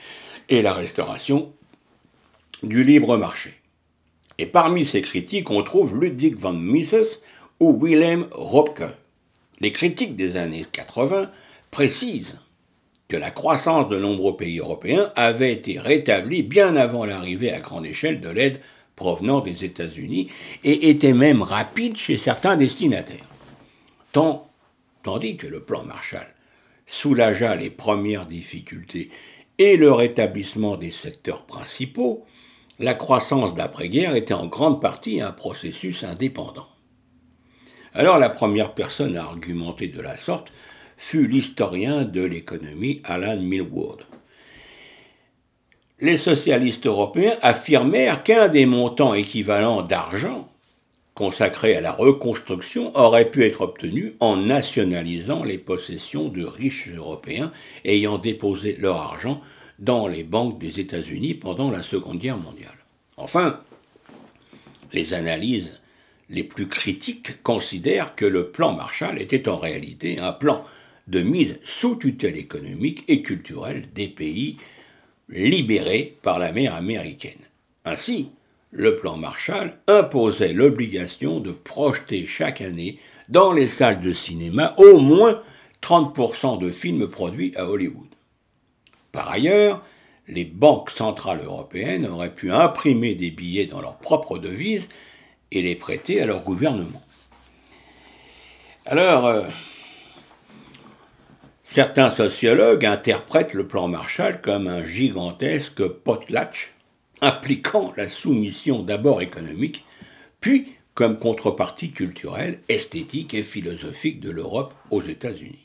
et 0.50 0.60
la 0.60 0.74
restauration 0.74 1.54
du 2.62 2.84
libre 2.84 3.16
marché. 3.16 3.54
Et 4.36 4.44
parmi 4.44 4.84
ces 4.84 5.00
critiques, 5.00 5.50
on 5.50 5.62
trouve 5.62 5.98
Ludwig 5.98 6.36
von 6.36 6.52
Mises 6.52 7.20
ou 7.58 7.78
Wilhelm 7.82 8.26
Röpke, 8.30 8.84
les 9.60 9.72
critiques 9.72 10.16
des 10.16 10.36
années 10.36 10.66
80 10.70 11.30
précisent 11.70 12.40
que 13.08 13.16
la 13.16 13.30
croissance 13.30 13.88
de 13.88 13.98
nombreux 13.98 14.36
pays 14.36 14.58
européens 14.58 15.12
avait 15.16 15.52
été 15.52 15.78
rétablie 15.78 16.42
bien 16.42 16.76
avant 16.76 17.04
l'arrivée 17.04 17.52
à 17.52 17.60
grande 17.60 17.86
échelle 17.86 18.20
de 18.20 18.28
l'aide 18.28 18.60
provenant 18.96 19.40
des 19.40 19.64
États-Unis 19.64 20.30
et 20.62 20.90
était 20.90 21.12
même 21.12 21.42
rapide 21.42 21.96
chez 21.96 22.18
certains 22.18 22.56
destinataires. 22.56 23.28
tandis 24.12 25.36
que 25.36 25.46
le 25.46 25.62
plan 25.62 25.82
Marshall 25.84 26.26
soulagea 26.86 27.54
les 27.54 27.70
premières 27.70 28.26
difficultés 28.26 29.10
et 29.58 29.76
le 29.76 29.92
rétablissement 29.92 30.76
des 30.76 30.90
secteurs 30.90 31.44
principaux, 31.44 32.24
la 32.78 32.94
croissance 32.94 33.54
d'après-guerre 33.54 34.16
était 34.16 34.34
en 34.34 34.46
grande 34.46 34.80
partie 34.80 35.20
un 35.20 35.32
processus 35.32 36.04
indépendant. 36.04 36.68
Alors 37.94 38.18
la 38.18 38.30
première 38.30 38.72
personne 38.72 39.16
à 39.16 39.24
argumenter 39.24 39.88
de 39.88 40.00
la 40.00 40.16
sorte 40.16 40.52
fut 40.96 41.26
l'historien 41.26 42.04
de 42.04 42.22
l'économie 42.22 43.00
Alan 43.04 43.40
Millward. 43.40 44.02
Les 46.00 46.16
socialistes 46.16 46.86
européens 46.86 47.36
affirmèrent 47.42 48.22
qu'un 48.22 48.48
des 48.48 48.64
montants 48.64 49.14
équivalents 49.14 49.82
d'argent 49.82 50.48
consacrés 51.14 51.76
à 51.76 51.80
la 51.80 51.92
reconstruction 51.92 52.96
aurait 52.96 53.30
pu 53.30 53.44
être 53.44 53.60
obtenu 53.60 54.14
en 54.20 54.36
nationalisant 54.36 55.42
les 55.42 55.58
possessions 55.58 56.28
de 56.28 56.44
riches 56.44 56.88
Européens 56.94 57.52
ayant 57.84 58.16
déposé 58.16 58.76
leur 58.78 58.96
argent 58.96 59.42
dans 59.78 60.06
les 60.06 60.22
banques 60.22 60.58
des 60.58 60.80
États-Unis 60.80 61.34
pendant 61.34 61.70
la 61.70 61.82
Seconde 61.82 62.18
Guerre 62.18 62.38
mondiale. 62.38 62.70
Enfin, 63.16 63.60
les 64.92 65.12
analyses 65.12 65.79
les 66.30 66.44
plus 66.44 66.68
critiques 66.68 67.42
considèrent 67.42 68.14
que 68.14 68.24
le 68.24 68.50
plan 68.50 68.72
Marshall 68.72 69.20
était 69.20 69.48
en 69.48 69.58
réalité 69.58 70.20
un 70.20 70.32
plan 70.32 70.64
de 71.08 71.20
mise 71.20 71.58
sous 71.64 71.96
tutelle 71.96 72.36
économique 72.36 73.04
et 73.08 73.22
culturelle 73.22 73.88
des 73.94 74.06
pays 74.06 74.56
libérés 75.28 76.16
par 76.22 76.38
la 76.38 76.52
mer 76.52 76.74
américaine. 76.74 77.32
Ainsi, 77.84 78.30
le 78.70 78.96
plan 78.96 79.16
Marshall 79.16 79.76
imposait 79.88 80.52
l'obligation 80.52 81.40
de 81.40 81.50
projeter 81.50 82.26
chaque 82.26 82.60
année 82.60 82.98
dans 83.28 83.52
les 83.52 83.66
salles 83.66 84.00
de 84.00 84.12
cinéma 84.12 84.74
au 84.76 84.98
moins 84.98 85.42
30% 85.82 86.60
de 86.60 86.70
films 86.70 87.08
produits 87.08 87.52
à 87.56 87.68
Hollywood. 87.68 88.06
Par 89.10 89.28
ailleurs, 89.28 89.84
les 90.28 90.44
banques 90.44 90.90
centrales 90.90 91.42
européennes 91.44 92.06
auraient 92.06 92.34
pu 92.34 92.52
imprimer 92.52 93.16
des 93.16 93.32
billets 93.32 93.66
dans 93.66 93.80
leur 93.80 93.98
propre 93.98 94.38
devise 94.38 94.88
et 95.52 95.62
les 95.62 95.76
prêter 95.76 96.20
à 96.20 96.26
leur 96.26 96.42
gouvernement. 96.42 97.02
Alors, 98.86 99.26
euh, 99.26 99.42
certains 101.64 102.10
sociologues 102.10 102.86
interprètent 102.86 103.54
le 103.54 103.66
plan 103.66 103.88
Marshall 103.88 104.40
comme 104.40 104.66
un 104.66 104.84
gigantesque 104.84 105.86
potlatch 105.86 106.72
impliquant 107.20 107.92
la 107.96 108.08
soumission 108.08 108.82
d'abord 108.82 109.22
économique, 109.22 109.84
puis 110.40 110.74
comme 110.94 111.18
contrepartie 111.18 111.92
culturelle, 111.92 112.60
esthétique 112.68 113.34
et 113.34 113.42
philosophique 113.42 114.20
de 114.20 114.30
l'Europe 114.30 114.74
aux 114.90 115.02
États-Unis. 115.02 115.64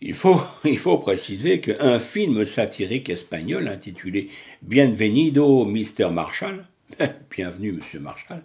Il 0.00 0.14
faut, 0.14 0.40
il 0.64 0.78
faut 0.78 0.98
préciser 0.98 1.60
qu'un 1.60 1.98
film 1.98 2.44
satirique 2.46 3.10
espagnol 3.10 3.68
intitulé 3.68 4.28
Bienvenido 4.62 5.64
Mr. 5.64 6.10
Marshall 6.10 6.64
Bienvenue, 7.30 7.72
Monsieur 7.72 8.00
Marshall, 8.00 8.42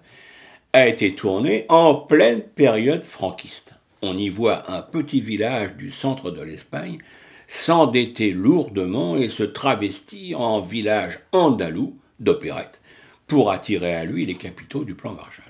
a 0.73 0.87
été 0.87 1.15
tourné 1.15 1.65
en 1.69 1.95
pleine 1.95 2.41
période 2.41 3.03
franquiste. 3.03 3.73
On 4.01 4.17
y 4.17 4.29
voit 4.29 4.71
un 4.71 4.81
petit 4.81 5.21
village 5.21 5.75
du 5.75 5.91
centre 5.91 6.31
de 6.31 6.41
l'Espagne 6.41 6.99
s'endetter 7.47 8.31
lourdement 8.31 9.17
et 9.17 9.29
se 9.29 9.43
travestir 9.43 10.41
en 10.41 10.61
village 10.61 11.19
andalou 11.31 11.97
d'opérette 12.19 12.81
pour 13.27 13.51
attirer 13.51 13.95
à 13.95 14.05
lui 14.05 14.25
les 14.25 14.35
capitaux 14.35 14.83
du 14.83 14.95
plan 14.95 15.13
Marshall. 15.13 15.45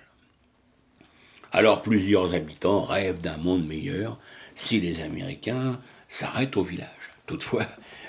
Alors 1.52 1.82
plusieurs 1.82 2.34
habitants 2.34 2.82
rêvent 2.82 3.22
d'un 3.22 3.38
monde 3.38 3.66
meilleur 3.66 4.20
si 4.56 4.82
les 4.82 5.02
Américains 5.02 5.80
s'arrêtent 6.10 6.58
au 6.58 6.64
village. 6.64 6.90
Toutefois, 7.28 7.66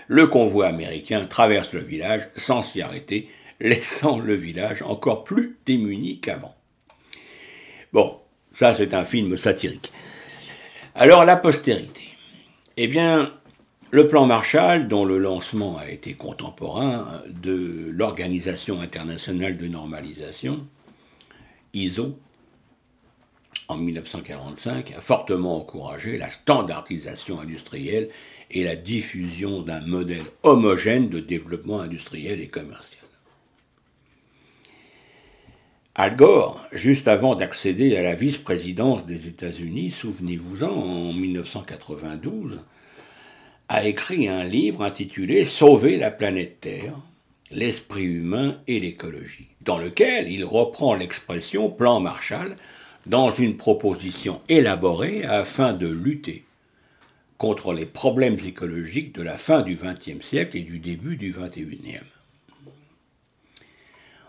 le 0.09 0.27
convoi 0.27 0.67
américain 0.67 1.27
traverse 1.27 1.73
le 1.73 1.81
village 1.81 2.29
sans 2.37 2.63
s'y 2.63 2.83
arrêter, 2.83 3.31
laissant 3.61 4.19
le 4.19 4.35
village 4.35 4.83
encore 4.83 5.25
plus 5.25 5.57
démuni 5.67 6.21
qu'avant. 6.21 6.55
Bon, 7.93 8.21
ça 8.53 8.75
c'est 8.75 8.95
un 8.95 9.05
film 9.05 9.37
satirique. 9.37 9.93
Alors 10.95 11.25
la 11.25 11.37
postérité. 11.37 12.03
Eh 12.77 12.89
bien, 12.89 13.33
le 13.91 14.09
plan 14.09 14.27
Marshall, 14.27 14.89
dont 14.89 15.05
le 15.05 15.19
lancement 15.19 15.79
a 15.79 15.89
été 15.89 16.15
contemporain 16.15 17.23
de 17.29 17.91
l'Organisation 17.91 18.81
internationale 18.81 19.57
de 19.57 19.67
normalisation, 19.69 20.67
ISO, 21.73 22.19
en 23.69 23.77
1945, 23.77 24.93
a 24.97 25.01
fortement 25.01 25.57
encouragé 25.57 26.19
la 26.19 26.31
standardisation 26.31 27.41
industrielle 27.41 28.09
et 28.51 28.65
la 28.65 28.77
diffusion 28.77 29.63
d'un 29.63 29.81
modèle 29.81 30.25
homogène 30.43 31.09
de 31.09 31.21
développement 31.21 31.81
industriel 31.81 32.41
et 32.41 32.49
commercial. 32.49 33.06
Al 35.99 36.15
Gore, 36.15 36.63
juste 36.73 37.09
avant 37.09 37.37
d'accéder 37.37 37.97
à 37.97 38.03
la 38.03 38.15
vice-présidence 38.15 39.07
des 39.07 39.29
États-Unis, 39.29 39.91
souvenez-vous-en, 39.91 40.69
en 40.69 41.15
1992, 41.15 42.61
a 43.71 43.85
écrit 43.87 44.29
un 44.29 44.45
livre 44.45 44.83
intitulé 44.83 45.47
Sauver 45.47 45.97
la 45.97 46.11
planète 46.11 46.61
Terre, 46.61 46.93
l'esprit 47.51 48.05
humain 48.05 48.61
et 48.67 48.79
l'écologie, 48.79 49.49
dans 49.63 49.79
lequel 49.79 50.31
il 50.31 50.45
reprend 50.45 50.93
l'expression 50.93 51.71
plan 51.71 51.99
Marshall 51.99 52.59
dans 53.07 53.31
une 53.31 53.57
proposition 53.57 54.43
élaborée 54.51 55.25
afin 55.25 55.73
de 55.73 55.89
lutter 55.89 56.45
contre 57.39 57.73
les 57.73 57.87
problèmes 57.87 58.37
écologiques 58.47 59.15
de 59.15 59.23
la 59.23 59.39
fin 59.39 59.63
du 59.63 59.77
XXe 59.77 60.21
siècle 60.21 60.59
et 60.59 60.63
du 60.63 60.79
début 60.79 61.17
du 61.17 61.33
XXIe. 61.33 62.05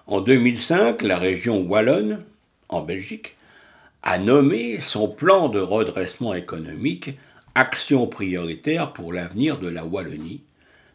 En 0.09 0.21
2005, 0.21 1.01
la 1.01 1.17
région 1.17 1.63
Wallonne, 1.63 2.23
en 2.69 2.81
Belgique, 2.81 3.35
a 4.03 4.17
nommé 4.17 4.79
son 4.79 5.09
plan 5.09 5.49
de 5.49 5.59
redressement 5.59 6.33
économique 6.33 7.17
Action 7.55 8.07
prioritaire 8.07 8.93
pour 8.93 9.11
l'avenir 9.11 9.59
de 9.59 9.67
la 9.67 9.83
Wallonie, 9.83 10.43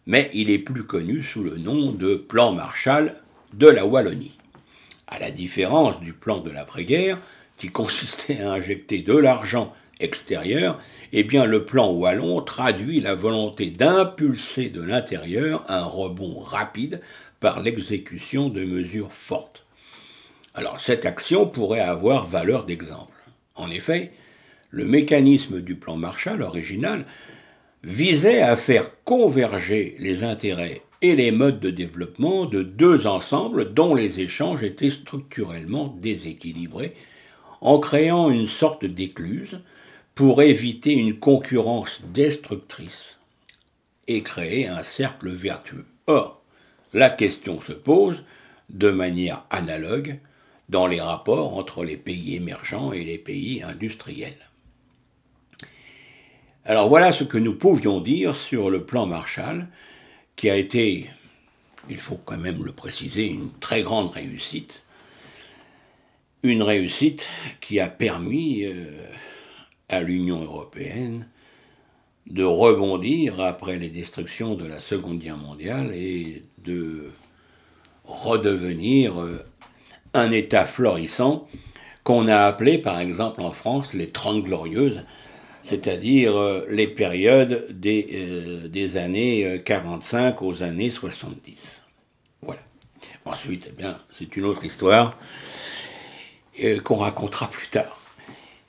mais 0.06 0.30
il 0.32 0.48
est 0.48 0.58
plus 0.58 0.84
connu 0.84 1.22
sous 1.22 1.42
le 1.42 1.58
nom 1.58 1.92
de 1.92 2.14
Plan 2.14 2.52
Marshall 2.52 3.16
de 3.52 3.66
la 3.66 3.84
Wallonie. 3.84 4.38
À 5.08 5.18
la 5.18 5.30
différence 5.30 6.00
du 6.00 6.14
plan 6.14 6.38
de 6.38 6.50
l'après-guerre, 6.50 7.18
qui 7.58 7.68
consistait 7.68 8.40
à 8.40 8.52
injecter 8.52 9.02
de 9.02 9.14
l'argent 9.14 9.74
extérieur, 10.00 10.80
eh 11.12 11.22
bien 11.22 11.44
le 11.44 11.66
plan 11.66 11.90
wallon 11.90 12.40
traduit 12.40 13.00
la 13.00 13.14
volonté 13.14 13.68
d'impulser 13.68 14.70
de 14.70 14.80
l'intérieur 14.80 15.64
un 15.68 15.84
rebond 15.84 16.38
rapide 16.38 17.02
par 17.42 17.60
l'exécution 17.60 18.48
de 18.48 18.64
mesures 18.64 19.12
fortes. 19.12 19.66
Alors 20.54 20.80
cette 20.80 21.04
action 21.04 21.44
pourrait 21.44 21.80
avoir 21.80 22.28
valeur 22.28 22.64
d'exemple. 22.64 23.18
En 23.56 23.68
effet, 23.68 24.12
le 24.70 24.84
mécanisme 24.84 25.60
du 25.60 25.74
plan 25.74 25.96
Marshall 25.96 26.40
original 26.40 27.04
visait 27.82 28.40
à 28.42 28.56
faire 28.56 28.92
converger 29.02 29.96
les 29.98 30.22
intérêts 30.22 30.82
et 31.02 31.16
les 31.16 31.32
modes 31.32 31.58
de 31.58 31.70
développement 31.70 32.46
de 32.46 32.62
deux 32.62 33.08
ensembles 33.08 33.74
dont 33.74 33.96
les 33.96 34.20
échanges 34.20 34.62
étaient 34.62 34.88
structurellement 34.88 35.96
déséquilibrés, 36.00 36.94
en 37.60 37.80
créant 37.80 38.30
une 38.30 38.46
sorte 38.46 38.84
d'écluse 38.84 39.58
pour 40.14 40.42
éviter 40.42 40.92
une 40.92 41.18
concurrence 41.18 42.02
destructrice 42.14 43.18
et 44.06 44.22
créer 44.22 44.68
un 44.68 44.84
cercle 44.84 45.30
vertueux. 45.30 45.86
Or, 46.06 46.41
la 46.92 47.10
question 47.10 47.60
se 47.60 47.72
pose 47.72 48.24
de 48.70 48.90
manière 48.90 49.44
analogue 49.50 50.18
dans 50.68 50.86
les 50.86 51.00
rapports 51.00 51.56
entre 51.56 51.84
les 51.84 51.96
pays 51.96 52.34
émergents 52.36 52.92
et 52.92 53.04
les 53.04 53.18
pays 53.18 53.62
industriels. 53.62 54.48
Alors 56.64 56.88
voilà 56.88 57.12
ce 57.12 57.24
que 57.24 57.38
nous 57.38 57.56
pouvions 57.56 58.00
dire 58.00 58.36
sur 58.36 58.70
le 58.70 58.84
plan 58.84 59.06
Marshall, 59.06 59.66
qui 60.36 60.48
a 60.48 60.56
été, 60.56 61.10
il 61.90 61.96
faut 61.96 62.16
quand 62.16 62.38
même 62.38 62.64
le 62.64 62.72
préciser, 62.72 63.26
une 63.26 63.50
très 63.60 63.82
grande 63.82 64.12
réussite. 64.12 64.82
Une 66.44 66.62
réussite 66.62 67.28
qui 67.60 67.80
a 67.80 67.88
permis 67.88 68.64
euh, 68.64 69.06
à 69.88 70.00
l'Union 70.00 70.42
européenne 70.42 71.28
de 72.26 72.44
rebondir 72.44 73.40
après 73.40 73.76
les 73.76 73.88
destructions 73.88 74.54
de 74.54 74.64
la 74.64 74.80
Seconde 74.80 75.18
Guerre 75.18 75.36
mondiale 75.36 75.92
et 75.94 76.44
de 76.64 77.12
redevenir 78.04 79.20
euh, 79.20 79.44
un 80.14 80.30
État 80.30 80.66
florissant 80.66 81.48
qu'on 82.04 82.28
a 82.28 82.38
appelé 82.38 82.78
par 82.78 83.00
exemple 83.00 83.40
en 83.42 83.52
France 83.52 83.94
les 83.94 84.08
Trente 84.08 84.42
Glorieuses, 84.42 85.04
c'est-à-dire 85.62 86.36
euh, 86.36 86.66
les 86.68 86.88
périodes 86.88 87.66
des, 87.70 88.08
euh, 88.12 88.68
des, 88.68 88.96
années 88.96 89.62
45 89.64 90.42
aux 90.42 90.62
années 90.62 90.90
70. 90.90 91.82
Voilà. 92.42 92.60
Ensuite, 93.24 93.66
eh 93.68 93.72
bien, 93.72 93.96
c'est 94.12 94.36
une 94.36 94.44
autre 94.44 94.64
histoire 94.64 95.16
qu'on 96.84 96.96
racontera 96.96 97.48
plus 97.48 97.68
tard. 97.68 97.98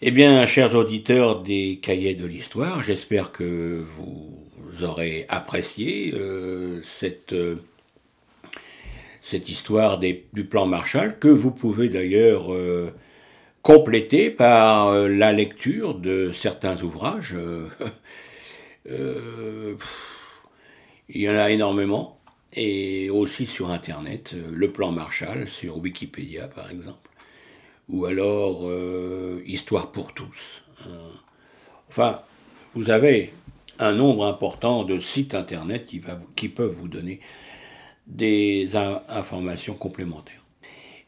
Eh 0.01 0.11
bien, 0.11 0.45
chers 0.45 0.75
auditeurs 0.75 1.41
des 1.41 1.79
cahiers 1.81 2.13
de 2.13 2.25
l'histoire, 2.25 2.81
j'espère 2.83 3.31
que 3.31 3.83
vous 3.83 4.83
aurez 4.83 5.25
apprécié 5.27 6.13
cette, 6.83 7.33
cette 9.23 9.47
histoire 9.49 9.99
du 9.99 10.45
plan 10.49 10.65
Marshall, 10.65 11.17
que 11.17 11.29
vous 11.29 11.51
pouvez 11.51 11.87
d'ailleurs 11.87 12.53
euh, 12.53 12.93
compléter 13.61 14.29
par 14.29 14.93
la 14.93 15.31
lecture 15.31 15.95
de 15.95 16.31
certains 16.33 16.83
ouvrages. 16.83 17.33
il 18.85 19.77
y 21.09 21.29
en 21.29 21.35
a 21.35 21.49
énormément, 21.49 22.19
et 22.51 23.09
aussi 23.09 23.45
sur 23.45 23.71
Internet, 23.71 24.35
le 24.51 24.71
plan 24.71 24.91
Marshall, 24.91 25.47
sur 25.47 25.77
Wikipédia 25.77 26.49
par 26.49 26.69
exemple 26.69 27.09
ou 27.89 28.05
alors 28.05 28.61
euh, 28.63 29.41
Histoire 29.45 29.91
pour 29.91 30.13
tous. 30.13 30.63
Euh, 30.87 31.09
enfin, 31.89 32.21
vous 32.75 32.89
avez 32.89 33.33
un 33.79 33.93
nombre 33.93 34.25
important 34.25 34.83
de 34.83 34.99
sites 34.99 35.33
internet 35.33 35.91
qui 36.35 36.49
peuvent 36.49 36.75
vous 36.75 36.87
donner 36.87 37.19
des 38.07 38.75
informations 38.75 39.75
complémentaires. 39.75 40.43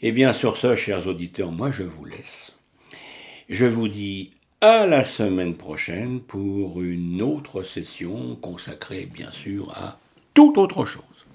Eh 0.01 0.11
bien 0.11 0.33
sur 0.33 0.57
ce, 0.57 0.75
chers 0.75 1.07
auditeurs, 1.07 1.51
moi 1.51 1.71
je 1.71 1.83
vous 1.83 2.05
laisse. 2.05 2.55
Je 3.49 3.65
vous 3.65 3.87
dis 3.87 4.31
à 4.61 4.85
la 4.85 5.03
semaine 5.03 5.55
prochaine 5.55 6.19
pour 6.19 6.81
une 6.81 7.21
autre 7.21 7.63
session 7.63 8.35
consacrée 8.35 9.05
bien 9.05 9.31
sûr 9.31 9.71
à 9.75 9.99
toute 10.33 10.57
autre 10.57 10.85
chose. 10.85 11.25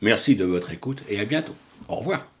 Merci 0.00 0.36
de 0.36 0.44
votre 0.44 0.72
écoute 0.72 1.02
et 1.08 1.18
à 1.18 1.24
bientôt. 1.24 1.56
Au 1.88 1.96
revoir. 1.96 2.33